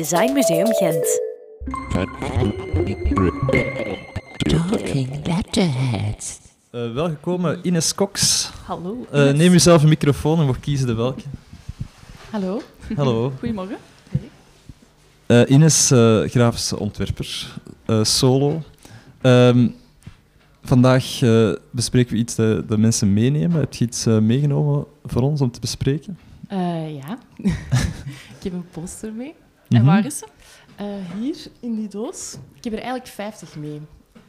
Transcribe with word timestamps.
Design 0.00 0.32
Museum 0.32 0.66
Gent. 0.78 1.20
Talking 4.48 5.26
letterheads. 5.26 6.40
Uh, 6.72 6.92
welgekomen 6.92 7.60
Ines 7.62 7.94
Cox. 7.94 8.50
Hallo. 8.64 9.06
Uh, 9.14 9.32
neem 9.32 9.52
jezelf 9.52 9.82
een 9.82 9.88
microfoon 9.88 10.40
en 10.40 10.46
mag 10.46 10.60
kiezen 10.60 10.86
de 10.86 10.94
welke. 10.94 11.22
Hallo. 12.30 12.62
Hallo. 12.96 13.32
Goedemorgen. 13.38 13.76
Uh, 15.26 15.50
Ines, 15.50 15.90
uh, 15.90 16.28
grafische 16.28 16.78
ontwerper, 16.78 17.46
uh, 17.86 18.04
solo. 18.04 18.62
Um, 19.22 19.74
vandaag 20.62 21.04
bespreken 21.70 22.12
we 22.12 22.18
iets 22.18 22.34
dat 22.34 22.68
de 22.68 22.78
mensen 22.78 23.12
meenemen. 23.12 23.60
Heb 23.60 23.74
je 23.74 23.84
iets 23.84 24.04
meegenomen 24.04 24.84
voor 25.04 25.22
ons 25.22 25.40
om 25.40 25.50
te 25.50 25.60
bespreken? 25.60 26.18
ja. 27.00 27.18
ik 28.36 28.42
heb 28.42 28.52
een 28.52 28.66
poster 28.72 29.12
mee. 29.12 29.34
Mhm. 29.70 29.78
En 29.78 29.84
waar 29.84 30.04
is 30.04 30.18
ze? 30.18 30.26
hier, 31.18 31.36
in 31.60 31.74
die 31.74 31.88
doos. 31.88 32.36
Ik 32.54 32.64
heb 32.64 32.72
er 32.72 32.78
eigenlijk 32.78 33.10
50 33.10 33.56
mee. 33.56 33.80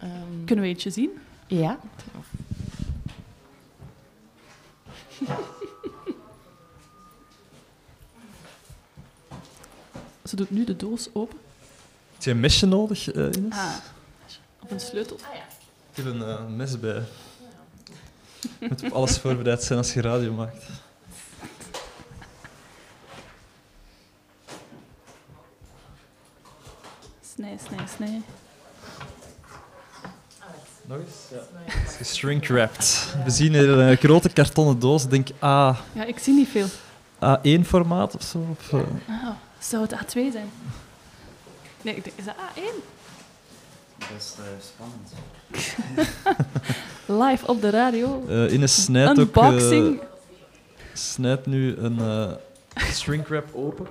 Um, 0.03 0.45
Kunnen 0.45 0.65
we 0.65 0.71
eentje 0.71 0.89
zien? 0.89 1.09
Ja. 1.47 1.79
Ze 10.23 10.35
doet 10.35 10.51
nu 10.51 10.63
de 10.63 10.75
doos 10.75 11.09
open. 11.13 11.37
Heb 12.13 12.23
je 12.23 12.31
een 12.31 12.39
mesje 12.39 12.65
nodig, 12.65 13.13
uh, 13.15 13.25
Ines? 13.25 13.53
Ah, 13.57 13.75
of 14.59 14.71
een 14.71 14.79
sleutel. 14.79 15.15
Ah, 15.15 15.35
ja. 15.35 15.43
Ik 15.89 16.03
heb 16.03 16.05
een 16.05 16.19
uh, 16.19 16.47
mes 16.47 16.79
bij. 16.79 17.03
Je 18.59 18.67
moet 18.69 18.83
op 18.83 18.91
alles 18.91 19.17
voorbereid 19.21 19.63
zijn 19.63 19.77
als 19.77 19.93
je 19.93 20.01
radio 20.01 20.33
maakt. 20.33 20.65
Snij. 28.05 28.21
Nog 30.85 30.97
eens? 30.97 31.15
Ja. 31.31 31.37
Het 31.71 31.99
is 31.99 32.15
shrink-wrapped. 32.15 33.15
We 33.23 33.29
zien 33.29 33.53
hier 33.53 33.69
een 33.69 33.97
grote 33.97 34.29
kartonnen 34.29 34.79
doos. 34.79 35.03
Ik 35.03 35.09
denk 35.09 35.27
A, 35.43 35.77
Ja, 35.93 36.03
ik 36.05 36.19
zie 36.19 36.33
niet 36.33 36.47
veel. 36.47 36.67
A1-formaat 37.25 38.15
of 38.15 38.21
zo. 38.23 38.45
Of, 38.59 38.71
uh, 38.71 38.79
Ah, 39.07 39.29
zou 39.59 39.81
het 39.87 39.93
A2 39.93 40.11
zijn? 40.31 40.49
Nee, 41.81 41.95
ik 41.95 42.03
denk, 42.03 42.15
is 42.15 42.25
dat 42.25 42.35
A1? 42.35 42.75
Dat 43.97 44.07
is 44.17 44.35
uh, 44.39 44.45
spannend. 44.61 45.11
Live 47.29 47.47
op 47.47 47.61
de 47.61 47.69
radio. 47.69 48.23
uh, 48.29 48.53
Ines 48.53 48.83
snijdt 48.83 49.19
ook... 49.19 49.35
Unboxing. 49.35 49.95
Uh, 49.95 50.03
snijdt 50.93 51.45
nu 51.45 51.77
een 51.77 51.97
uh, 52.01 52.31
shrink-wrap 52.93 53.45
open. 53.53 53.87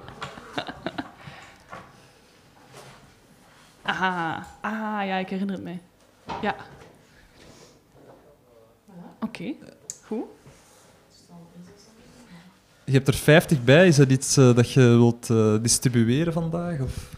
Aha. 3.90 4.46
Ah, 4.60 5.06
ja, 5.06 5.16
ik 5.16 5.28
herinner 5.28 5.54
het 5.54 5.64
mij. 5.64 5.80
Ja. 6.42 6.56
Oké. 9.20 9.54
Goed. 10.04 10.24
Je 12.84 12.92
hebt 12.92 13.08
er 13.08 13.14
50 13.14 13.64
bij. 13.64 13.86
Is 13.86 13.96
dat 13.96 14.10
iets 14.10 14.36
uh, 14.36 14.54
dat 14.54 14.72
je 14.72 14.80
wilt 14.80 15.28
uh, 15.28 15.62
distribueren 15.62 16.32
vandaag? 16.32 16.80
Of? 16.80 17.10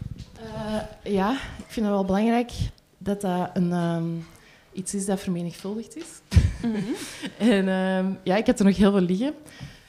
Uh, 0.43 1.13
ja, 1.13 1.31
ik 1.33 1.65
vind 1.67 1.85
het 1.85 1.95
wel 1.95 2.05
belangrijk 2.05 2.51
dat 2.97 3.21
dat 3.21 3.49
een, 3.53 3.71
um, 3.71 4.25
iets 4.71 4.93
is 4.93 5.05
dat 5.05 5.19
vermenigvuldigd 5.19 5.95
is. 5.95 6.39
Mm 6.61 6.75
-hmm. 6.75 6.95
en 7.49 7.67
um, 7.67 8.17
ja, 8.23 8.35
ik 8.35 8.45
heb 8.45 8.59
er 8.59 8.65
nog 8.65 8.77
heel 8.77 8.91
veel 8.91 9.01
liggen. 9.01 9.33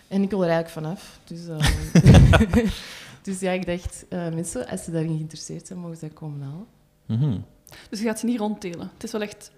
En 0.09 0.23
ik 0.23 0.31
wil 0.31 0.45
er 0.45 0.51
eigenlijk 0.51 0.87
vanaf. 0.87 1.19
Dus, 1.25 1.41
dus 3.23 3.41
ja, 3.41 3.53
ik 3.53 3.67
dacht, 3.67 4.07
mensen, 4.11 4.69
als 4.69 4.85
ze 4.85 4.91
daarin 4.91 5.17
geïnteresseerd 5.17 5.67
zijn, 5.67 5.79
mogen 5.79 5.97
ze 5.97 6.07
dat 6.07 6.15
komen 6.15 6.43
halen. 6.43 6.74
Mm 7.07 7.19
-hmm. 7.19 7.45
Dus 7.91 7.99
je 7.99 8.07
gaat 8.07 8.19
ze 8.19 8.27
niet 8.27 8.39
rondtelen. 8.39 8.91
Het 8.95 9.05
is 9.05 9.13
wel 9.13 9.21
echt... 9.21 9.51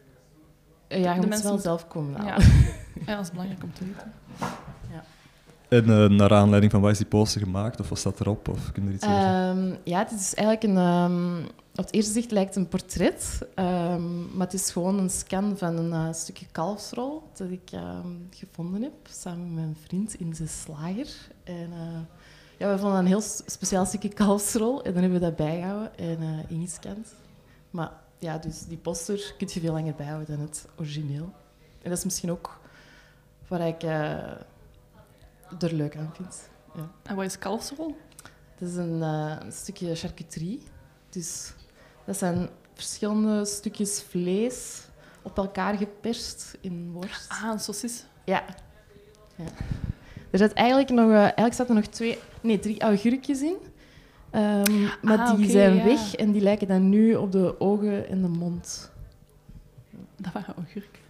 Ja, 0.88 0.96
je 0.96 1.04
de 1.04 1.14
moet 1.16 1.28
mensen 1.28 1.48
wel 1.48 1.58
zelf 1.58 1.88
komen 1.88 2.20
halen. 2.20 2.46
Ja. 2.46 2.54
ja, 3.06 3.16
dat 3.16 3.24
is 3.24 3.30
belangrijk 3.30 3.62
om 3.62 3.72
te 3.72 3.84
weten. 3.84 4.12
Ja. 4.90 5.04
En 5.68 5.88
uh, 5.88 6.08
naar 6.18 6.32
aanleiding 6.32 6.72
van 6.72 6.80
wat 6.80 6.90
is 6.90 6.98
die 6.98 7.06
poster 7.06 7.40
gemaakt? 7.40 7.80
Of 7.80 7.88
wat 7.88 7.98
staat 7.98 8.20
erop? 8.20 8.48
Of 8.48 8.72
kun 8.72 8.82
je 8.82 8.88
er 8.88 8.94
iets 8.94 9.04
over 9.04 9.20
zeggen? 9.20 9.58
Um, 9.58 9.78
ja, 9.84 9.98
het 9.98 10.10
is 10.10 10.34
eigenlijk 10.34 10.76
een... 10.76 10.84
Um, 10.84 11.44
op 11.70 11.84
het 11.84 11.92
eerste 11.92 12.12
zicht 12.12 12.30
lijkt 12.30 12.54
het 12.54 12.64
een 12.64 12.68
portret. 12.68 13.38
Um, 13.54 14.36
maar 14.36 14.46
het 14.46 14.54
is 14.54 14.70
gewoon 14.70 14.98
een 14.98 15.10
scan 15.10 15.58
van 15.58 15.76
een 15.76 16.06
uh, 16.06 16.12
stukje 16.12 16.46
kalfsrol 16.52 17.22
dat 17.36 17.50
ik 17.50 17.70
gevonden 18.30 18.82
heb. 18.82 18.92
Samen 19.10 19.54
met 19.54 19.54
mijn 19.54 19.76
vriend 19.86 20.14
in 20.14 20.30
de 20.30 20.46
slager. 20.46 21.08
En 21.44 21.70
uh, 21.70 21.98
ja, 22.58 22.72
we 22.72 22.78
vonden 22.78 22.98
een 22.98 23.06
heel 23.06 23.20
speciaal 23.46 23.86
stukje 23.86 24.08
kalfsrol. 24.08 24.82
En 24.82 24.92
dan 24.92 25.02
hebben 25.02 25.20
we 25.20 25.26
dat 25.26 25.36
bijgehouden 25.36 25.98
en 25.98 26.22
uh, 26.22 26.28
ingescand. 26.48 27.14
Maar 27.76 27.92
ja, 28.18 28.38
dus 28.38 28.66
die 28.66 28.76
poster 28.76 29.34
kun 29.38 29.48
je 29.52 29.60
veel 29.60 29.72
langer 29.72 29.94
bijhouden 29.94 30.36
dan 30.36 30.46
het 30.46 30.66
origineel. 30.78 31.32
En 31.82 31.90
dat 31.90 31.98
is 31.98 32.04
misschien 32.04 32.30
ook 32.30 32.60
waar 33.48 33.66
ik 33.66 33.82
uh, 33.82 33.90
er 35.58 35.72
leuk 35.72 35.96
aan 35.96 36.10
vind. 36.14 36.48
Ja. 36.74 36.90
En 37.02 37.16
wat 37.16 37.24
is 37.24 37.38
kalfsrol? 37.38 37.96
Dat 38.58 38.68
is 38.68 38.76
een, 38.76 38.98
uh, 38.98 39.36
een, 39.40 39.52
stukje 39.52 39.94
charcuterie. 39.94 40.62
Dus 41.08 41.52
dat 42.04 42.16
zijn 42.16 42.48
verschillende 42.74 43.44
stukjes 43.44 44.02
vlees 44.02 44.86
op 45.22 45.38
elkaar 45.38 45.76
geperst 45.76 46.56
in 46.60 46.92
worst. 46.92 47.30
Ah, 47.30 47.50
een 47.52 47.60
saucis. 47.60 48.04
Ja. 48.24 48.44
ja. 49.34 49.48
Er 50.30 50.38
zat 50.38 50.52
eigenlijk 50.52 50.90
nog, 50.90 51.08
uh, 51.08 51.18
eigenlijk 51.18 51.54
zaten 51.54 51.74
er 51.74 51.80
nog 51.80 51.90
twee, 51.90 52.18
nee, 52.40 52.58
drie 52.58 52.80
augurkjes 52.80 53.42
in. 53.42 53.56
Um, 54.36 54.88
maar 55.02 55.18
ah, 55.18 55.26
die 55.26 55.34
okay, 55.34 55.50
zijn 55.50 55.74
ja. 55.74 55.84
weg 55.84 56.14
en 56.14 56.32
die 56.32 56.42
lijken 56.42 56.68
dan 56.68 56.88
nu 56.88 57.14
op 57.14 57.32
de 57.32 57.60
ogen 57.60 58.08
en 58.08 58.22
de 58.22 58.28
mond. 58.28 58.92
Dat 60.16 60.32
waren 60.32 60.54
augurk. 60.56 61.00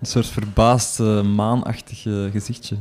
Een 0.00 0.06
soort 0.06 0.26
verbaasd 0.26 1.00
uh, 1.00 1.22
maanachtig 1.22 2.04
uh, 2.04 2.30
gezichtje. 2.30 2.76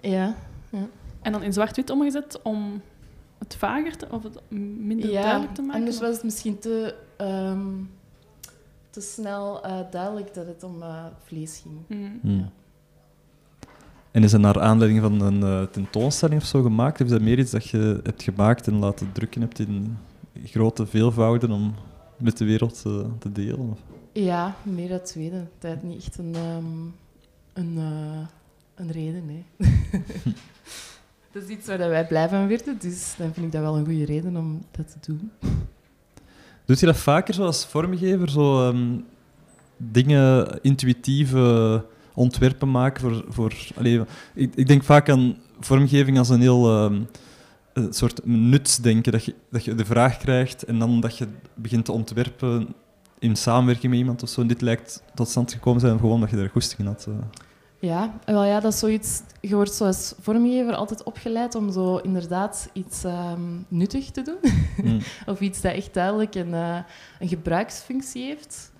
Ja, 0.00 0.34
ja. 0.70 0.86
En 1.22 1.32
dan 1.32 1.42
in 1.42 1.52
zwart-wit 1.52 1.90
omgezet 1.90 2.42
om 2.42 2.82
het 3.38 3.56
vager 3.56 3.96
te, 3.96 4.06
of 4.10 4.22
het 4.22 4.40
minder 4.48 5.10
ja, 5.10 5.22
duidelijk 5.22 5.54
te 5.54 5.62
maken? 5.62 5.80
anders 5.80 6.00
was 6.00 6.14
het 6.14 6.22
misschien 6.22 6.58
te, 6.58 6.94
um, 7.18 7.90
te 8.90 9.00
snel 9.00 9.66
uh, 9.66 9.78
duidelijk 9.90 10.34
dat 10.34 10.46
het 10.46 10.62
om 10.62 10.82
uh, 10.82 11.04
vlees 11.24 11.62
ging. 11.62 12.00
Mm. 12.22 12.50
En 14.14 14.22
is 14.22 14.30
dat 14.30 14.40
naar 14.40 14.60
aanleiding 14.60 15.00
van 15.00 15.20
een 15.20 15.40
uh, 15.40 15.62
tentoonstelling 15.62 16.40
of 16.40 16.46
zo 16.46 16.62
gemaakt? 16.62 17.00
Of 17.00 17.06
is 17.06 17.12
dat 17.12 17.20
meer 17.20 17.38
iets 17.38 17.50
dat 17.50 17.68
je 17.68 18.00
hebt 18.02 18.22
gemaakt 18.22 18.66
en 18.66 18.78
laten 18.78 19.12
drukken 19.12 19.40
hebt 19.40 19.58
in 19.58 19.98
grote 20.44 20.86
veelvouden 20.86 21.50
om 21.50 21.74
met 22.16 22.38
de 22.38 22.44
wereld 22.44 22.82
te, 22.82 23.06
te 23.18 23.32
delen? 23.32 23.70
Of? 23.70 23.78
Ja, 24.12 24.56
meer 24.62 24.88
dat 24.88 25.06
tweede. 25.06 25.46
Dat 25.58 25.76
is 25.76 25.82
niet 25.82 25.96
echt 25.96 26.18
een, 26.18 26.34
um, 26.56 26.94
een, 27.52 27.74
uh, 27.76 28.26
een 28.74 28.90
reden, 28.90 29.26
nee. 29.26 29.44
dat 31.32 31.42
is 31.42 31.48
iets 31.48 31.66
waar 31.66 31.78
wij 31.78 32.06
blij 32.06 32.28
van 32.28 32.48
werden, 32.48 32.76
dus 32.78 33.14
dan 33.18 33.32
vind 33.32 33.46
ik 33.46 33.52
dat 33.52 33.62
wel 33.62 33.76
een 33.76 33.84
goede 33.84 34.04
reden 34.04 34.36
om 34.36 34.64
dat 34.70 34.88
te 34.88 35.12
doen. 35.12 35.30
Doet 36.64 36.80
je 36.80 36.86
dat 36.86 36.96
vaker 36.96 37.34
zo 37.34 37.44
als 37.44 37.66
vormgever? 37.66 38.30
Zo 38.30 38.68
um, 38.68 39.04
dingen, 39.76 40.58
intuïtieve 40.62 41.84
ontwerpen 42.14 42.70
maken 42.70 43.00
voor... 43.00 43.24
voor 43.28 43.54
allez, 43.76 44.02
ik, 44.34 44.54
ik 44.54 44.66
denk 44.66 44.82
vaak 44.82 45.08
aan 45.08 45.36
vormgeving 45.60 46.18
als 46.18 46.28
een 46.28 46.40
heel... 46.40 46.84
Um, 46.84 47.06
een 47.72 47.92
soort 47.92 48.26
nutsdenken, 48.26 49.12
dat 49.12 49.24
je, 49.24 49.34
dat 49.50 49.64
je 49.64 49.74
de 49.74 49.84
vraag 49.84 50.16
krijgt 50.16 50.64
en 50.64 50.78
dan 50.78 51.00
dat 51.00 51.18
je 51.18 51.28
begint 51.54 51.84
te 51.84 51.92
ontwerpen 51.92 52.74
in 53.18 53.36
samenwerking 53.36 53.90
met 53.90 54.00
iemand 54.00 54.22
of 54.22 54.28
zo. 54.28 54.40
En 54.40 54.46
dit 54.46 54.60
lijkt 54.60 55.02
tot 55.14 55.28
stand 55.28 55.52
gekomen 55.52 55.80
zijn 55.80 55.98
gewoon 55.98 56.14
omdat 56.14 56.30
je 56.30 56.36
er 56.36 56.50
goesting 56.50 56.80
in 56.80 56.86
had. 56.86 57.06
Uh. 57.08 57.14
Ja, 57.78 58.18
wel 58.24 58.44
ja, 58.44 58.60
dat 58.60 58.72
is 58.72 58.78
zoiets... 58.78 59.22
Je 59.40 59.54
wordt 59.54 59.72
zoals 59.72 60.14
vormgever 60.20 60.74
altijd 60.74 61.02
opgeleid 61.02 61.54
om 61.54 61.72
zo 61.72 61.96
inderdaad 61.96 62.68
iets 62.72 63.04
um, 63.04 63.64
nuttig 63.68 64.10
te 64.10 64.22
doen. 64.22 64.52
Mm. 64.82 65.00
of 65.32 65.40
iets 65.40 65.60
dat 65.60 65.72
echt 65.72 65.94
duidelijk 65.94 66.34
een, 66.34 66.48
uh, 66.48 66.78
een 67.18 67.28
gebruiksfunctie 67.28 68.24
heeft. 68.24 68.72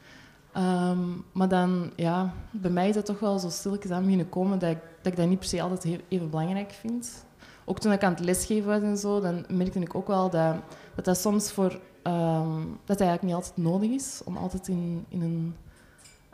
Um, 0.56 1.24
maar 1.32 1.48
dan, 1.48 1.90
ja, 1.96 2.34
bij 2.50 2.70
mij 2.70 2.88
is 2.88 2.94
dat 2.94 3.06
toch 3.06 3.20
wel 3.20 3.38
zo 3.38 3.48
stilletjes 3.48 3.92
aan 3.92 4.02
beginnen 4.02 4.28
komen 4.28 4.58
dat 4.58 4.76
ik, 5.02 5.16
dat 5.16 5.28
niet 5.28 5.38
per 5.38 5.48
se 5.48 5.62
altijd 5.62 6.00
even 6.08 6.30
belangrijk 6.30 6.72
vind. 6.72 7.24
Ook 7.64 7.78
toen 7.78 7.92
ik 7.92 8.04
aan 8.04 8.14
het 8.14 8.24
lesgeven 8.24 8.68
was 8.68 8.82
en 8.82 8.96
zo, 8.96 9.20
dan 9.20 9.44
merkte 9.48 9.78
ik 9.78 9.94
ook 9.94 10.06
wel 10.06 10.30
dat 10.30 10.54
dat, 10.94 11.04
dat 11.04 11.18
soms 11.18 11.52
voor... 11.52 11.80
Um, 12.06 12.78
dat 12.84 13.00
eigenlijk 13.00 13.22
niet 13.22 13.34
altijd 13.34 13.56
nodig 13.56 13.90
is 13.90 14.20
om 14.24 14.36
altijd 14.36 14.68
in, 14.68 15.04
in 15.08 15.22
een 15.22 15.56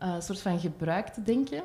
uh, 0.02 0.20
soort 0.20 0.40
van 0.40 0.60
gebruik 0.60 1.08
te 1.08 1.22
denken. 1.22 1.62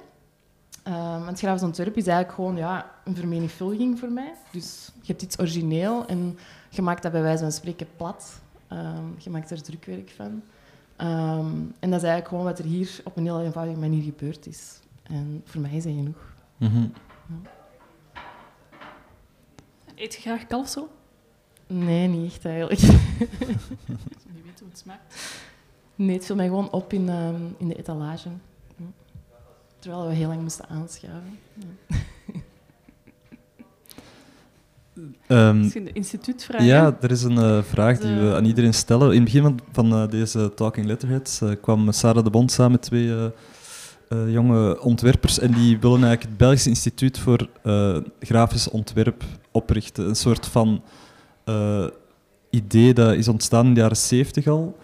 Um, 0.87 1.27
het 1.27 1.39
grafisch 1.39 1.63
ontwerp 1.63 1.97
is 1.97 2.07
eigenlijk 2.07 2.35
gewoon 2.35 2.55
ja, 2.55 2.91
een 3.03 3.15
vermenigvuldiging 3.15 3.99
voor 3.99 4.11
mij. 4.11 4.33
Dus 4.51 4.91
je 5.01 5.07
hebt 5.07 5.21
iets 5.21 5.39
origineel 5.39 6.05
en 6.05 6.37
je 6.69 6.81
maakt 6.81 7.03
dat 7.03 7.11
bij 7.11 7.21
wijze 7.21 7.43
van 7.43 7.51
spreken 7.51 7.87
plat. 7.95 8.41
Um, 8.71 9.15
je 9.17 9.29
maakt 9.29 9.51
er 9.51 9.61
drukwerk 9.61 10.13
van. 10.15 10.41
Um, 10.97 11.73
en 11.79 11.89
dat 11.89 12.01
is 12.01 12.07
eigenlijk 12.07 12.27
gewoon 12.27 12.43
wat 12.43 12.59
er 12.59 12.65
hier 12.65 13.01
op 13.03 13.17
een 13.17 13.23
heel 13.23 13.41
eenvoudige 13.41 13.79
manier 13.79 14.03
gebeurd 14.03 14.47
is. 14.47 14.79
En 15.03 15.41
voor 15.45 15.61
mij 15.61 15.71
is 15.71 15.83
dat 15.83 15.93
genoeg. 15.93 16.35
Mm 16.57 16.67
-hmm. 16.67 16.93
ja. 17.27 17.49
Eet 19.95 20.13
je 20.13 20.21
graag 20.21 20.47
kalfsel? 20.47 20.89
Nee, 21.67 22.07
niet 22.07 22.31
echt 22.31 22.45
eigenlijk. 22.45 22.81
Niet 22.81 24.43
weten 24.43 24.59
hoe 24.59 24.67
het 24.69 24.77
smaakt. 24.77 25.39
Nee, 25.95 26.15
het 26.15 26.25
viel 26.25 26.35
mij 26.35 26.47
gewoon 26.47 26.71
op 26.71 26.93
in, 26.93 27.09
ehm, 27.09 27.41
in 27.57 27.67
de 27.67 27.75
etalage. 27.75 28.29
Terwijl 29.79 30.07
we 30.07 30.13
heel 30.13 30.27
lang 30.27 30.41
moesten 30.41 30.67
aanschuiven. 30.67 31.39
Ja. 31.53 31.95
Ehm, 35.27 35.59
Misschien 35.59 35.85
de 35.85 35.93
instituutvraag. 35.93 36.63
ja, 36.63 36.97
er 37.01 37.11
is 37.11 37.23
een 37.23 37.37
eh, 37.37 37.63
vraag 37.63 37.99
die 37.99 38.15
we 38.15 38.35
aan 38.35 38.45
iedereen 38.45 38.73
stellen. 38.73 39.07
In 39.11 39.21
het 39.21 39.23
begin 39.23 39.41
van, 39.41 39.59
van 39.71 39.91
eh, 39.91 40.09
deze 40.09 40.53
Talking 40.55 40.85
Letterheads 40.85 41.41
eh, 41.41 41.49
kwam 41.61 41.91
Sarah 41.91 42.23
de 42.23 42.29
Bond 42.29 42.51
samen 42.51 42.71
met 42.71 42.81
twee 42.81 43.31
jonge 44.27 44.81
ontwerpers 44.81 45.39
en 45.39 45.51
die 45.51 45.79
willen 45.79 46.03
eigenlijk 46.03 46.21
het 46.21 46.37
Belgisch 46.37 46.67
Instituut 46.67 47.19
voor 47.19 47.49
Grafisch 48.19 48.69
Ontwerp 48.69 49.23
oprichten. 49.51 50.07
Een 50.07 50.15
soort 50.15 50.45
van 50.45 50.81
idee 52.49 52.93
dat 52.93 53.13
is 53.13 53.27
ontstaan 53.27 53.65
in 53.65 53.73
de 53.73 53.79
jaren 53.79 53.97
70 53.97 54.47
al. 54.47 54.77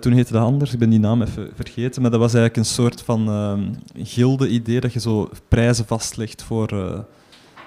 Toen 0.00 0.12
heette 0.12 0.32
dat 0.32 0.42
anders, 0.42 0.72
ik 0.72 0.78
ben 0.78 0.90
die 0.90 0.98
naam 0.98 1.22
even 1.22 1.50
vergeten, 1.54 2.02
maar 2.02 2.10
dat 2.10 2.20
was 2.20 2.34
eigenlijk 2.34 2.66
een 2.66 2.74
soort 2.74 3.02
van 3.02 3.28
ehm 3.28 3.72
gilde-idee 4.06 4.80
dat 4.80 4.92
je 4.92 5.00
zo 5.00 5.28
prijzen 5.48 5.86
vastlegt 5.86 6.42
voor 6.42 6.68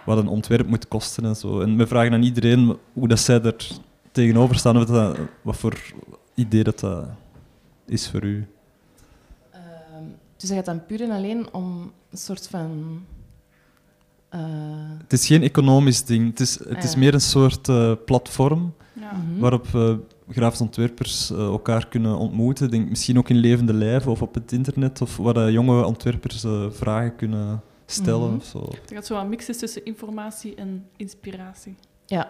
wat 0.05 0.17
een 0.17 0.27
ontwerp 0.27 0.67
moet 0.67 0.87
kosten 0.87 1.25
en 1.25 1.35
zo. 1.35 1.61
En 1.61 1.77
we 1.77 1.87
vragen 1.87 2.13
aan 2.13 2.23
iedereen 2.23 2.77
hoe 2.93 3.07
dat 3.07 3.19
zij 3.19 3.41
er 3.41 3.55
tegenover 4.11 4.55
staan, 4.55 4.77
of 4.77 4.85
dat, 4.85 5.17
wat 5.41 5.55
voor 5.57 5.79
idee 6.33 6.63
dat, 6.63 6.79
dat 6.79 7.07
is 7.85 8.09
voor 8.09 8.23
u. 8.23 8.47
Ehm, 9.51 10.03
dus 10.37 10.49
dat 10.49 10.57
gaat 10.57 10.65
dan 10.65 10.85
puur 10.85 11.01
en 11.01 11.11
alleen 11.11 11.53
om 11.53 11.91
een 12.11 12.17
soort 12.17 12.47
van... 12.47 12.99
eh, 14.29 14.39
Het 15.03 15.13
is 15.13 15.27
geen 15.27 15.43
economisch 15.43 16.05
ding, 16.05 16.29
het 16.29 16.39
is, 16.39 16.59
het 16.67 16.83
is 16.83 16.91
Ah, 16.93 16.97
meer 16.97 17.13
een 17.13 17.21
soort 17.21 17.69
eh, 17.69 17.91
platform 18.05 18.73
Ja. 18.93 19.11
mhm. 19.11 19.39
waarop 19.39 19.67
eh 19.73 19.93
grafisch 20.31 20.61
ontwerpers 20.61 21.31
eh, 21.31 21.37
elkaar 21.37 21.87
kunnen 21.87 22.17
ontmoeten. 22.17 22.65
Ik 22.65 22.71
Denk, 22.71 22.89
misschien 22.89 23.17
ook 23.17 23.29
in 23.29 23.35
levende 23.35 23.73
lijven 23.73 24.11
of 24.11 24.21
op 24.21 24.33
het 24.33 24.51
internet, 24.51 25.01
of 25.01 25.17
waar 25.17 25.51
jonge 25.51 25.83
ontwerpers 25.85 26.43
eh, 26.43 26.65
vragen 26.69 27.15
kunnen 27.15 27.61
stellen 27.91 28.27
Mhm. 28.27 28.36
of 28.38 28.45
zo. 28.45 28.59
Dat 28.59 28.91
gaat 28.94 29.06
zo 29.06 29.18
een 29.19 29.30
mix 29.30 29.50
is 29.50 29.57
tussen 29.57 29.86
informatie 29.86 30.56
en 30.56 30.89
inspiratie. 30.95 31.75
Ja, 32.06 32.30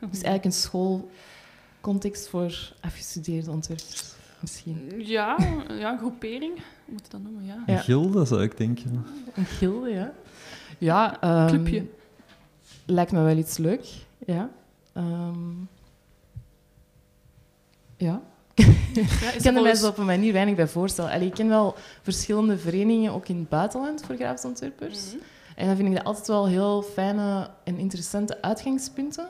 dus 0.00 0.10
eigenlijk 0.22 0.44
een 0.44 0.52
schoolcontext 0.52 2.28
voor 2.28 2.72
afgestudeerde 2.80 3.50
ontwerpers. 3.50 4.12
Misschien. 4.40 4.92
Ja, 5.06 5.36
ja, 5.68 5.92
een 5.92 5.98
groepering. 5.98 6.54
Hoe 6.54 6.62
moet 6.94 7.02
je 7.04 7.10
dat 7.10 7.22
noemen? 7.22 7.44
Ja. 7.44 7.62
Een 7.66 7.78
gilde, 7.78 8.24
zou 8.24 8.42
ik 8.42 8.56
denken. 8.56 9.04
Een 9.34 9.44
gilde, 9.44 9.88
ja. 9.90 10.12
Ja, 10.78 11.20
ehm, 11.20 11.46
Clubje. 11.48 11.86
Lijkt 12.86 13.12
me 13.12 13.20
wel 13.22 13.36
iets 13.36 13.56
leuk, 13.56 13.86
ja. 14.26 14.50
Ehm, 14.92 15.50
ja. 17.96 18.22
Ja, 19.20 19.30
Ik 19.32 19.42
kan 19.42 19.66
er 19.66 19.76
zo 19.76 19.88
op 19.88 19.98
een 19.98 20.06
manier 20.06 20.32
weinig 20.32 20.54
bij 20.54 20.66
voorstellen. 20.68 21.10
Allee, 21.10 21.26
ik 21.26 21.34
ken 21.34 21.48
wel 21.48 21.74
verschillende 22.02 22.58
verenigingen, 22.58 23.12
ook 23.12 23.28
in 23.28 23.38
het 23.38 23.48
buitenland, 23.48 24.02
voor 24.06 24.14
grafisch 24.16 24.44
ontwerpers. 24.44 25.06
Mhm. 25.06 25.16
En 25.56 25.66
dan 25.66 25.76
vind 25.76 25.88
ik 25.88 25.94
dat 25.94 26.04
altijd 26.04 26.26
wel 26.26 26.46
heel 26.46 26.82
fijne 26.82 27.50
en 27.64 27.78
interessante 27.78 28.42
uitgangspunten. 28.42 29.28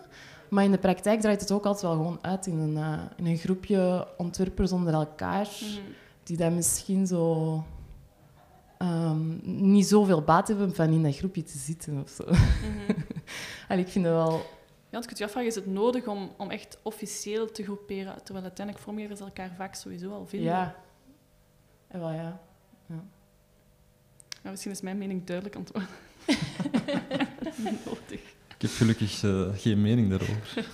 Maar 0.48 0.64
in 0.64 0.70
de 0.70 0.78
praktijk 0.78 1.20
draait 1.20 1.40
het 1.40 1.52
ook 1.52 1.64
altijd 1.64 1.82
wel 1.82 1.92
gewoon 1.92 2.18
uit 2.22 2.46
in 2.46 2.58
een, 2.58 2.76
eh, 2.76 2.92
in 3.16 3.26
een 3.26 3.36
groepje 3.36 4.06
ontwerpers 4.16 4.72
onder 4.72 4.94
elkaar, 4.94 5.48
Mhm. 5.60 5.80
die 6.22 6.36
dan 6.36 6.54
misschien 6.54 7.06
zo 7.06 7.62
ehm, 8.78 9.20
niet 9.42 9.86
zoveel 9.86 10.22
baat 10.22 10.48
hebben 10.48 10.74
van 10.74 10.92
in 10.92 11.02
dat 11.02 11.16
groepje 11.16 11.42
te 11.42 11.58
zitten 11.58 12.00
of 12.02 12.10
zo. 12.10 12.22
Allee, 13.68 13.84
ik 13.84 13.90
vind 13.90 14.04
dat 14.04 14.14
wel... 14.14 14.40
Ja, 14.90 14.98
je 14.98 15.06
kunt 15.06 15.18
je 15.18 15.24
afvragen, 15.24 15.48
is 15.48 15.54
het 15.54 15.66
nodig 15.66 16.06
om, 16.06 16.32
om 16.36 16.50
echt 16.50 16.78
officieel 16.82 17.50
te 17.50 17.62
groeperen? 17.62 18.22
Terwijl 18.22 18.44
uiteindelijk 18.44 18.84
vormeren 18.84 19.16
ze 19.16 19.24
elkaar 19.24 19.50
vaak 19.56 19.74
sowieso 19.74 20.12
al 20.12 20.26
vinden. 20.26 20.48
Ja. 20.48 20.74
En 21.88 22.00
wel, 22.00 22.10
ja. 22.10 22.40
Ja, 24.42 24.50
misschien 24.50 24.72
is 24.72 24.80
mijn 24.80 24.98
mening 24.98 25.24
duidelijk 25.24 25.56
antwoord. 25.56 25.84
Nodig. 27.86 28.20
Ik 28.54 28.64
heb 28.64 28.70
gelukkig 28.70 29.22
eh, 29.22 29.48
geen 29.54 29.80
mening 29.80 30.10
daarover. 30.10 30.66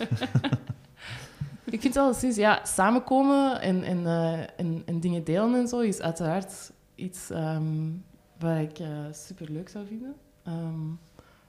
Ik 1.64 1.80
vind 1.80 1.94
wel 1.94 2.10
precies, 2.10 2.36
ja, 2.36 2.64
samenkomen 2.64 3.60
en, 3.60 3.82
en, 3.82 4.06
eh, 4.06 4.40
en, 4.56 4.82
en 4.86 5.00
dingen 5.00 5.24
delen 5.24 5.54
en 5.54 5.68
zo 5.68 5.80
is 5.80 6.00
uiteraard 6.00 6.72
iets 6.94 7.30
ehm 7.30 7.90
wat 8.38 8.58
ik 8.58 8.78
eh 8.78 9.04
super 9.12 9.50
leuk 9.50 9.68
zou 9.68 9.86
vinden. 9.86 10.14
Ehm, 10.44 10.90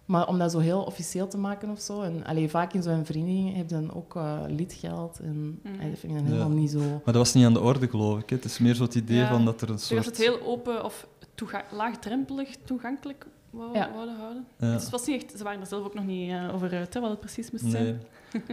maar 0.05 0.27
om 0.27 0.37
dat 0.37 0.51
zo 0.51 0.59
heel 0.59 0.81
officieel 0.81 1.27
te 1.27 1.37
maken 1.37 1.69
of 1.69 1.79
zo, 1.79 2.01
en 2.01 2.23
allee, 2.25 2.49
vaak 2.49 2.73
in 2.73 2.83
zo'n 2.83 3.05
vereniging 3.05 3.55
heb 3.55 3.69
je 3.69 3.75
dan 3.75 3.93
ook 3.93 4.15
eh, 4.15 4.39
lidgeld 4.47 5.19
en 5.19 5.59
Mhm. 5.63 5.75
allee, 5.79 5.89
dat 5.89 5.99
vind 5.99 6.11
ik 6.13 6.17
dan 6.17 6.27
helemaal 6.27 6.49
Ja. 6.49 6.55
niet 6.55 6.71
zo. 6.71 6.79
Maar 6.79 7.01
dat 7.03 7.15
was 7.15 7.33
niet 7.33 7.45
aan 7.45 7.53
de 7.53 7.61
orde, 7.61 7.87
geloof 7.87 8.19
ik. 8.19 8.29
hè. 8.29 8.35
Het 8.35 8.45
is 8.45 8.59
meer 8.59 8.75
zo 8.75 8.83
het 8.83 8.95
idee 8.95 9.17
Ja. 9.17 9.29
van 9.29 9.45
dat 9.45 9.61
er 9.61 9.69
een 9.69 9.75
Dus 9.75 9.87
soort... 9.87 10.05
het 10.05 10.17
heel 10.17 10.41
open 10.41 10.83
of 10.83 11.07
toega- 11.35 11.65
laagdrempelig 11.71 12.49
toegankelijk 12.65 13.25
wou, 13.49 13.73
Ja. 13.73 13.91
wouden 13.93 14.15
houden. 14.15 14.45
Ja. 14.59 14.71
Dus 14.73 14.81
het 14.81 14.91
was 14.91 15.05
niet 15.05 15.23
echt, 15.23 15.37
ze 15.37 15.43
waren 15.43 15.59
er 15.61 15.67
zelf 15.67 15.85
ook 15.85 15.93
nog 15.93 16.05
niet 16.05 16.29
eh, 16.31 16.53
over 16.53 16.73
uit, 16.73 16.93
hè, 16.93 16.99
wat 16.99 17.09
het 17.09 17.19
precies 17.19 17.51
moest 17.51 17.65
zijn. 17.71 18.01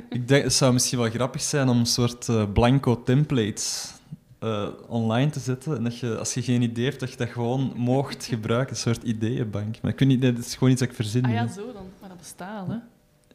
Ik 0.09 0.29
denk, 0.29 0.45
het 0.45 0.53
zou 0.53 0.73
misschien 0.73 0.99
wel 0.99 1.11
grappig 1.11 1.41
zijn 1.43 1.69
om 1.69 1.79
een 1.79 1.87
soort 1.87 2.29
eh, 2.29 2.45
blanco 2.53 3.03
templates 3.03 3.93
eh, 4.43 4.69
online 4.89 5.31
te 5.31 5.41
zetten. 5.41 5.77
En 5.77 5.85
dat 5.85 5.99
je, 5.99 6.19
als 6.19 6.35
je 6.35 6.43
geen 6.43 6.62
idee 6.62 6.85
hebt, 6.85 7.00
dat 7.00 7.11
je 7.11 7.17
dat 7.17 7.29
gewoon 7.29 7.73
mocht 7.77 8.25
gebruiken. 8.25 8.75
Een 8.75 8.81
soort 8.81 9.03
ideeënbank. 9.03 9.81
Maar 9.83 9.91
ik 9.93 9.99
weet 9.99 10.09
niet, 10.09 10.23
dat 10.23 10.39
is 10.39 10.55
gewoon 10.55 10.71
iets 10.73 10.81
dat 10.81 10.89
ik 10.91 10.94
verzin. 10.94 11.25
Ah 11.25 11.33
ja, 11.33 11.47
zo 11.49 11.73
dan. 11.73 11.87
Maar 12.00 12.09
dat 12.09 12.19
bestaat 12.19 12.67
hè. 12.67 12.77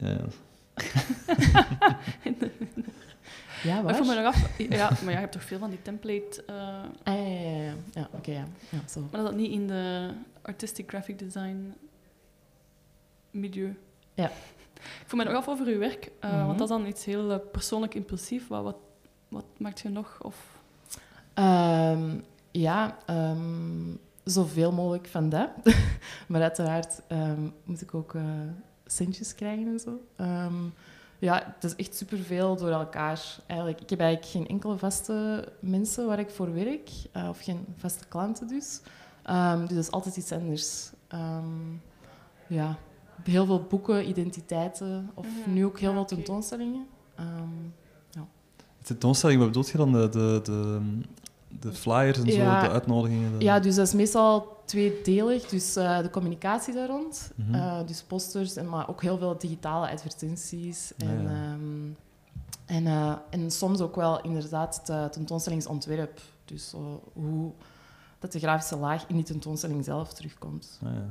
Ja, 0.07 0.17
ja. 3.63 3.83
Waar? 3.83 3.97
ik 3.99 4.05
me 4.05 4.15
nog 4.15 4.25
af... 4.25 4.57
Ja, 4.57 4.89
maar 4.89 5.03
ja, 5.03 5.09
je 5.11 5.15
hebt 5.17 5.31
toch 5.31 5.43
veel 5.43 5.57
van 5.59 5.69
die 5.69 5.81
template... 5.81 6.43
eh, 6.45 6.83
Ah, 7.03 7.15
ja, 7.15 7.23
ja, 7.23 7.39
ja. 7.49 7.61
ja. 7.63 7.73
ja 7.93 8.09
oké, 8.11 8.31
ja. 8.31 8.47
ja. 8.69 8.79
Zo. 8.89 9.07
maar 9.11 9.23
dat 9.23 9.35
niet 9.35 9.51
in 9.51 9.67
de 9.67 10.09
artistic 10.41 10.89
graphic 10.89 11.19
design 11.19 11.73
milieu. 13.31 13.77
Ja. 14.13 14.25
Ik 14.75 15.03
vroeg 15.05 15.19
me 15.23 15.25
nog 15.29 15.35
af 15.37 15.47
over 15.47 15.65
uw 15.67 15.77
werk, 15.79 16.11
eh, 16.19 16.31
Mhm. 16.31 16.45
want 16.45 16.59
dat 16.59 16.69
is 16.69 16.75
dan 16.75 16.85
iets 16.87 17.05
heel 17.05 17.39
persoonlijk 17.39 17.95
impulsief. 17.95 18.47
Wat, 18.47 18.63
wat, 18.63 18.77
wat 19.29 19.45
maakt 19.57 19.79
je 19.79 19.89
nog? 19.89 20.17
Of... 20.21 20.35
Ehm, 21.37 22.19
ja, 22.51 22.97
ehm, 23.05 23.95
zoveel 24.23 24.71
mogelijk 24.71 25.07
van 25.07 25.29
dat. 25.29 25.49
maar 26.27 26.41
uiteraard 26.41 27.01
ehm, 27.07 27.41
moet 27.63 27.81
ik 27.81 27.93
ook 27.93 28.13
eh, 28.15 28.23
centjes 28.85 29.35
krijgen 29.35 29.67
en 29.67 29.79
zo. 29.79 30.01
Ehm, 30.15 30.63
ja, 31.19 31.53
het 31.55 31.63
is 31.63 31.75
echt 31.75 31.95
superveel 31.95 32.55
door 32.55 32.69
elkaar. 32.69 33.21
Eigenlijk, 33.47 33.81
ik 33.81 33.89
heb 33.89 33.99
eigenlijk 33.99 34.31
geen 34.31 34.47
enkele 34.47 34.77
vaste 34.77 35.47
mensen 35.59 36.05
waar 36.07 36.19
ik 36.19 36.29
voor 36.29 36.53
werk, 36.53 36.89
eh, 37.11 37.29
of 37.29 37.39
geen 37.43 37.65
vaste 37.77 38.05
klanten 38.07 38.47
dus. 38.47 38.81
Ehm, 39.23 39.59
dus 39.59 39.69
dat 39.69 39.77
is 39.83 39.91
altijd 39.91 40.17
iets 40.17 40.31
anders. 40.31 40.89
Ehm, 41.07 41.45
ja, 42.47 42.77
heel 43.23 43.45
veel 43.45 43.61
boeken, 43.63 44.09
identiteiten, 44.09 45.09
of 45.13 45.25
Mhm. 45.41 45.53
nu 45.53 45.65
ook 45.65 45.79
heel 45.79 45.89
Ja, 45.89 45.95
veel 45.95 46.05
tentoonstellingen. 46.05 46.85
Ehm, 47.15 47.47
De 48.77 48.93
tentoonstelling, 48.93 49.39
wat 49.39 49.47
bedoel 49.47 49.65
je 49.71 49.77
dan? 49.77 49.91
De, 49.91 50.09
de, 50.09 50.39
de, 50.43 50.79
de 51.59 51.73
flyers 51.73 52.17
en 52.17 52.31
zo, 52.31 52.37
de 52.37 52.69
uitnodigingen? 52.69 53.39
de- 53.39 53.45
Ja, 53.45 53.59
dus 53.59 53.75
dat 53.75 53.87
is 53.87 53.93
meestal 53.93 54.57
tweedelig. 54.65 55.45
Dus 55.45 55.75
eh, 55.75 55.97
de 56.01 56.09
communicatie 56.09 56.73
daar 56.73 56.87
rond. 56.87 57.31
Mhm. 57.35 57.53
Eh, 57.55 57.79
dus 57.85 58.01
posters, 58.03 58.55
en, 58.55 58.69
maar 58.69 58.89
ook 58.89 59.01
heel 59.01 59.17
veel 59.17 59.37
digitale 59.37 59.89
advertenties. 59.89 60.93
Ja, 60.97 61.05
En, 61.07 61.21
ja. 61.21 61.29
ehm, 61.29 61.91
en, 62.65 62.87
eh, 62.87 63.13
en 63.29 63.51
soms 63.51 63.79
ook 63.81 63.95
wel 63.95 64.21
inderdaad 64.21 64.81
het 64.85 65.11
tentoonstellingsontwerp. 65.13 66.21
Dus 66.45 66.73
hoe 67.13 67.51
dat 68.19 68.31
de 68.31 68.39
grafische 68.39 68.77
laag 68.77 69.05
in 69.07 69.15
die 69.15 69.25
tentoonstelling 69.25 69.83
zelf 69.85 70.13
terugkomt. 70.13 70.79
Ah, 70.83 70.93
ja. 70.93 71.09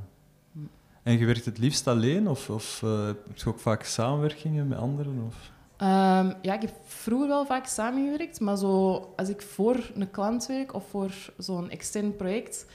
Hm. 0.52 0.58
En 1.02 1.18
je 1.18 1.26
werkt 1.26 1.44
het 1.44 1.58
liefst 1.58 1.86
alleen? 1.86 2.28
Of, 2.28 2.50
of 2.50 2.80
heb 2.80 3.36
je 3.36 3.48
ook 3.48 3.58
vaak 3.58 3.82
samenwerkingen 3.82 4.68
met 4.68 4.78
anderen? 4.78 5.22
Of? 5.26 5.50
Ehm, 5.76 6.32
ja, 6.42 6.54
ik 6.54 6.60
heb 6.60 6.74
vroeger 6.84 7.28
wel 7.28 7.46
vaak 7.46 7.66
samengewerkt, 7.66 8.40
maar 8.40 8.56
zo, 8.56 8.94
als 9.16 9.28
ik 9.28 9.42
voor 9.42 9.90
een 9.94 10.10
klant 10.10 10.46
werk 10.46 10.74
of 10.74 10.88
voor 10.88 11.32
zo'n 11.38 11.70
extern 11.70 12.16
project, 12.16 12.66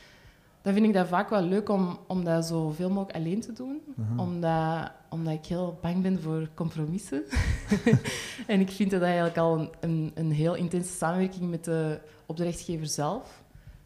dan 0.62 0.74
vind 0.74 0.86
ik 0.86 0.94
dat 0.94 1.08
vaak 1.08 1.30
wel 1.30 1.42
leuk 1.42 1.70
om, 1.70 2.00
om 2.08 2.24
dat 2.24 2.46
zoveel 2.46 2.90
mogelijk 2.90 3.18
alleen 3.18 3.42
te 3.42 3.54
doen. 3.54 3.82
Aha. 4.00 4.24
Omdat, 4.24 4.92
omdat 5.10 5.34
ik 5.34 5.46
heel 5.46 5.78
bang 5.82 6.02
ben 6.02 6.22
voor 6.22 6.50
compromissen. 6.54 7.24
en 8.48 8.60
ik 8.60 8.70
vind 8.72 8.92
dat 8.92 9.02
eigenlijk 9.02 9.38
al 9.38 9.60
een, 9.60 9.70
een, 9.80 10.12
een 10.16 10.32
heel 10.32 10.56
intense 10.56 10.94
samenwerking 10.94 11.50
met 11.50 11.64
de 11.64 12.00
opdrachtgever 12.26 12.88
zelf. 12.88 13.44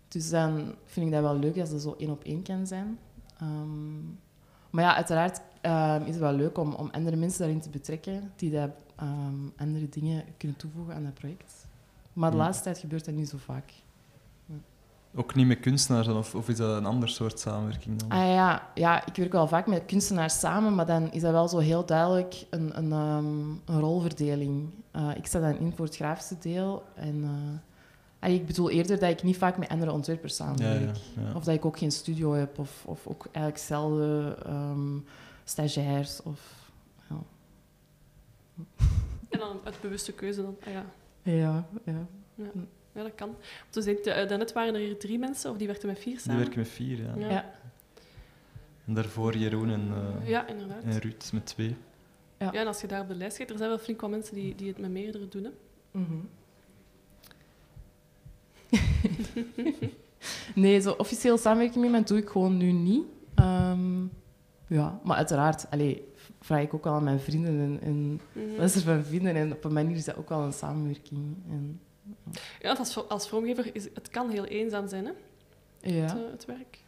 Dus 0.08 0.30
dan 0.30 0.76
vind 0.86 1.06
ik 1.06 1.12
dat 1.12 1.22
wel 1.22 1.40
leuk 1.40 1.60
als 1.60 1.70
dat 1.70 1.82
zo 1.82 1.96
één 1.98 2.10
op 2.10 2.24
één 2.24 2.44
kan 2.44 2.68
zijn. 2.68 3.00
Ehm, 3.38 4.04
maar 4.70 4.84
ja, 4.84 4.96
uiteraard 4.96 5.42
ehm, 5.62 6.02
is 6.02 6.08
het 6.08 6.20
wel 6.20 6.34
leuk 6.34 6.58
om, 6.58 6.74
om 6.74 6.90
andere 6.92 7.16
mensen 7.16 7.40
daarin 7.40 7.62
te 7.62 7.70
betrekken 7.70 8.32
die 8.36 8.52
dat, 8.52 8.70
ehm, 8.96 9.34
andere 9.58 9.90
dingen 9.90 10.24
kunnen 10.38 10.58
toevoegen 10.58 10.96
aan 10.96 11.04
dat 11.04 11.14
project. 11.14 11.68
Maar 12.14 12.32
de 12.32 12.38
Ja. 12.38 12.44
laatste 12.44 12.64
tijd 12.64 12.78
gebeurt 12.78 13.06
dat 13.06 13.14
niet 13.16 13.30
zo 13.30 13.38
vaak. 13.38 13.72
ook 15.18 15.36
niet 15.36 15.48
met 15.48 15.60
kunstenaars 15.60 16.08
dan, 16.08 16.18
of, 16.18 16.36
of 16.36 16.50
is 16.50 16.58
dat 16.58 16.78
een 16.78 16.86
ander 16.86 17.10
soort 17.10 17.40
samenwerking 17.40 18.00
dan? 18.00 18.10
Ah 18.10 18.28
ja, 18.28 18.68
ja, 18.74 19.06
ik 19.06 19.16
werk 19.16 19.32
wel 19.32 19.48
vaak 19.48 19.68
met 19.68 19.86
kunstenaars 19.86 20.40
samen, 20.40 20.76
maar 20.76 20.86
dan 20.86 21.12
is 21.12 21.22
dat 21.22 21.32
wel 21.32 21.48
zo 21.48 21.58
heel 21.58 21.86
duidelijk 21.86 22.46
een, 22.50 22.78
een, 22.78 22.92
ehm, 22.92 23.50
een 23.66 23.80
rolverdeling. 23.80 24.70
Eh, 24.92 25.10
ik 25.16 25.26
sta 25.26 25.40
dan 25.40 25.58
in 25.58 25.74
voor 25.76 25.86
het 25.86 25.96
grafische 25.96 26.36
deel. 26.40 26.84
En, 26.94 27.24
eh, 28.20 28.34
ik 28.34 28.46
bedoel 28.46 28.70
eerder 28.70 29.00
dat 29.00 29.10
ik 29.10 29.24
niet 29.24 29.38
vaak 29.38 29.58
met 29.58 29.70
andere 29.70 29.92
ontwerpers 29.92 30.36
samenwerk. 30.36 30.96
ja, 31.16 31.22
ja. 31.22 31.34
Of 31.36 31.44
dat 31.44 31.56
ik 31.56 31.66
ook 31.66 31.78
geen 31.78 31.92
studio 31.92 32.34
heb, 32.34 32.60
of, 32.60 32.84
of 32.86 33.08
ook 33.08 33.26
eigenlijk 33.32 33.66
zelden 33.66 34.46
ehm, 34.46 34.98
stagiairs. 35.44 36.22
Of, 36.24 36.65
dan 39.48 39.60
uit 39.64 39.82
bewuste 39.82 40.12
keuze 40.14 40.42
dan. 40.42 40.58
Ah, 40.66 40.74
ja. 40.74 40.86
Ja, 41.24 41.66
ja. 41.84 42.06
ja, 42.94 43.04
dat 43.04 43.16
kan. 43.16 43.36
Dus 43.70 43.86
ik, 43.86 44.06
uh, 44.06 44.14
daarnet 44.14 44.54
waren 44.54 44.74
er 44.74 44.80
hier 44.80 44.98
drie 44.98 45.20
mensen, 45.20 45.52
of 45.52 45.58
die 45.58 45.68
werkten 45.68 45.88
met 45.88 46.00
vier 46.00 46.14
Die 46.14 46.22
samen. 46.22 46.40
werken 46.42 46.60
met 46.60 46.68
vier, 46.70 46.98
ja. 47.04 47.14
Ja. 47.18 47.30
Ja. 47.30 47.54
En 48.86 48.94
daarvoor 48.94 49.38
Jeroen 49.38 49.70
en, 49.70 49.92
eh, 50.22 50.30
Ja, 50.30 50.48
inderdaad. 50.48 50.84
en 50.84 51.00
Ruud 51.00 51.32
met 51.34 51.46
twee. 51.46 51.76
Ja, 52.40 52.54
en 52.54 52.68
als 52.68 52.82
je 52.82 52.88
daar 52.88 53.02
op 53.02 53.08
de 53.08 53.16
lijst 53.16 53.38
kijkt, 53.38 53.52
er 53.52 53.58
zijn 53.58 53.70
wel 53.70 53.80
flink 53.80 54.02
wat 54.02 54.10
mensen 54.10 54.36
die, 54.36 54.56
die 54.56 54.68
het 54.68 54.78
met 54.78 54.92
meerdere 54.92 55.28
doen. 55.28 55.44
Hè. 55.44 55.50
Mhm. 55.92 56.14
nee, 60.56 60.80
zo 60.80 60.92
officieel 60.92 61.38
samenwerking 61.38 61.78
met 61.80 61.86
iemand 61.86 62.08
doe 62.08 62.18
ik 62.18 62.30
gewoon 62.30 62.58
nu 62.58 62.72
niet. 62.72 63.04
Ehm, 63.36 63.95
ja, 64.68 65.00
maar 65.04 65.18
uiteraard 65.18 65.66
allee, 65.70 66.08
vraag 66.42 66.62
ik 66.62 66.74
ook 66.74 66.84
wel 66.84 66.94
aan 66.94 67.04
mijn 67.04 67.20
vrienden 67.20 67.60
en, 67.60 67.80
en 67.82 68.22
wat 68.58 68.72
ze 68.72 68.78
ervan 68.78 69.04
vinden. 69.04 69.36
En 69.36 69.52
op 69.52 69.64
een 69.64 69.74
manier 69.74 69.96
is 69.96 70.06
dat 70.06 70.18
ook 70.18 70.30
wel 70.30 70.42
een 70.42 70.54
samenwerking. 70.54 71.36
En, 71.50 71.80
Ja, 72.62 72.74
als, 72.74 73.10
als 73.10 73.28
vormgever 73.30 73.70
is 73.76 73.84
het 73.94 74.10
kan 74.10 74.30
heel 74.30 74.46
eenzaam 74.46 74.88
zijn, 74.88 75.06
hè, 75.06 75.12
ja, 75.92 76.02
het, 76.02 76.12
eh, 76.12 76.32
het 76.32 76.46
werk. 76.46 76.84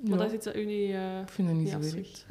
Maar 0.00 0.10
ja, 0.10 0.16
dat 0.16 0.26
is 0.26 0.32
iets 0.32 0.44
dat 0.44 0.56
u 0.56 0.64
niet, 0.64 0.90
eh, 0.90 1.20
ik 1.20 1.28
vind 1.28 1.48
dat 1.48 1.56
niet 1.56 1.82
niet 1.82 1.92
zo 1.92 1.98
erg. 1.98 2.24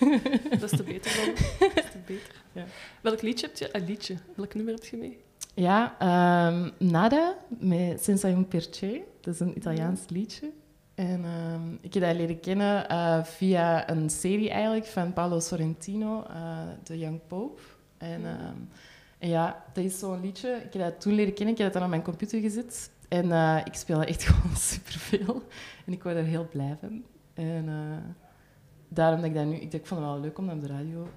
Nee. 0.00 0.48
dat 0.60 0.72
is 0.72 0.78
te 0.78 0.82
beter 0.82 1.16
dan. 1.16 1.34
Dat 1.74 1.84
is 1.84 1.90
te 1.90 1.98
beter. 2.06 2.42
Ja. 2.52 2.64
Welk 3.00 3.22
liedje 3.22 3.46
heb 3.46 3.56
je? 3.56 3.68
Een 3.72 3.84
liedje. 3.84 4.16
Welk 4.34 4.54
nummer 4.54 4.74
heb 4.74 4.84
je 4.84 4.96
mee? 4.96 5.18
Ja, 5.54 5.94
ehm, 5.98 6.70
Nada 6.78 7.36
met 7.48 8.04
Senza 8.04 8.28
un 8.28 8.48
Perche. 8.48 9.04
Dat 9.20 9.34
is 9.34 9.40
een 9.40 9.56
Italiaans 9.56 10.00
liedje. 10.08 10.50
En 10.94 11.24
ehm, 11.24 11.72
ik 11.80 11.94
heb 11.94 12.02
dat 12.02 12.16
leren 12.16 12.40
kennen 12.40 12.88
eh, 12.88 13.24
via 13.24 13.90
een 13.90 14.10
serie 14.10 14.50
eigenlijk 14.50 14.86
van 14.86 15.12
Paolo 15.12 15.40
Sorrentino, 15.40 16.22
eh 16.22 16.58
The 16.82 16.98
Young 16.98 17.20
Pope. 17.26 17.60
En, 17.98 18.24
ehm, 18.24 18.56
en 19.18 19.28
ja, 19.28 19.64
dat 19.72 19.84
is 19.84 19.98
zo'n 19.98 20.20
liedje. 20.20 20.48
Ik 20.48 20.72
heb 20.72 20.82
dat 20.82 21.00
toen 21.00 21.12
leren 21.12 21.34
kennen, 21.34 21.54
ik 21.54 21.60
heb 21.60 21.72
dat 21.72 21.76
dan 21.76 21.82
op 21.82 21.88
mijn 21.88 22.02
computer 22.02 22.40
gezet. 22.40 22.90
En 23.08 23.32
eh, 23.32 23.60
ik 23.64 23.74
speel 23.74 23.98
dat 23.98 24.08
echt 24.08 24.22
gewoon 24.28 24.56
superveel. 24.56 25.42
En 25.86 25.92
ik 25.92 26.02
word 26.02 26.16
er 26.16 26.24
heel 26.24 26.48
blij 26.50 26.76
van. 26.80 27.02
En 27.34 27.68
daarom 28.88 29.20
dat 29.20 29.30
ik 29.30 29.34
dat 29.34 29.44
nu... 29.44 29.54
Ik, 29.54 29.72
ik 29.72 29.86
vond 29.86 30.00
het 30.00 30.10
wel 30.10 30.20
leuk 30.20 30.38
om 30.38 30.46
dat 30.46 30.54
op 30.54 30.60
de 30.62 30.68
radio 30.68 31.08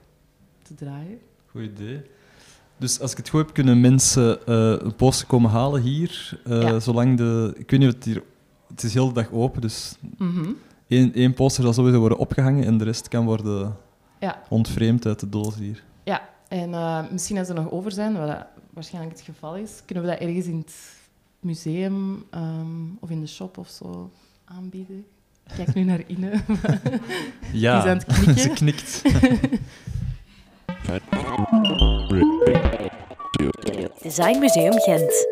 te 0.62 0.76
draaien. 0.76 1.20
Goed 1.46 1.62
idee. 1.62 2.02
Dus 2.78 3.00
als 3.00 3.12
ik 3.12 3.18
het 3.18 3.30
goed 3.30 3.40
heb, 3.46 3.54
kunnen 3.54 3.82
mensen 3.82 4.54
een 4.54 4.96
poster 4.96 5.28
komen 5.28 5.52
halen 5.52 5.82
hier. 5.82 6.40
Ja. 6.46 6.80
Zolang 6.80 7.18
de... 7.18 7.54
Ik 7.58 7.72
weet 7.72 7.80
niet 7.80 7.94
het 7.94 8.04
hier... 8.04 8.24
Het 8.68 8.84
is 8.84 8.94
heel 8.94 9.08
de 9.08 9.14
dag 9.14 9.32
open, 9.32 9.62
dus 9.62 9.96
Mhm. 10.18 10.50
één, 10.88 11.14
één 11.14 11.34
poster 11.34 11.64
zal 11.64 11.74
sowieso 11.74 12.00
worden 12.00 12.18
opgehangen 12.18 12.66
en 12.66 12.78
de 12.78 12.84
rest 12.84 13.08
kan 13.08 13.26
worden 13.26 13.76
Ja. 14.20 14.42
ontvreemd 14.50 15.06
uit 15.06 15.20
de 15.20 15.30
doos 15.30 15.56
hier. 15.56 15.84
Ja, 16.04 16.30
en 16.48 16.74
eh, 16.74 17.04
misschien 17.12 17.38
als 17.38 17.50
er 17.50 17.56
nog 17.56 17.72
over 17.72 17.92
zijn, 17.92 18.18
wat 18.18 18.28
dat 18.28 18.46
waarschijnlijk 18.74 19.16
het 19.18 19.26
geval 19.26 19.56
is, 19.56 19.72
kunnen 19.86 20.04
we 20.04 20.10
dat 20.10 20.20
ergens 20.20 20.46
in 20.46 20.58
het 20.58 20.76
museum 21.40 22.24
ehm, 22.32 22.66
of 23.00 23.10
in 23.10 23.20
de 23.22 23.28
shop 23.28 23.58
of 23.58 23.70
zo 23.70 24.12
aanbieden. 24.46 25.06
Ik 25.48 25.54
Kijk 25.56 25.74
nu 25.74 25.84
naar 25.84 26.04
Ine. 26.08 26.32
Ja, 27.54 27.82
Die 27.82 27.92
is 27.92 27.92
aan 27.92 27.98
het 27.98 28.06
knikken. 28.06 28.38
ze 28.44 28.50
knikt. 28.50 29.02
Design 34.02 34.40
Museum 34.40 34.80
Gent. 34.80 35.28